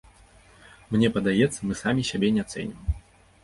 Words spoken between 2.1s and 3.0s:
сябе не цэнім.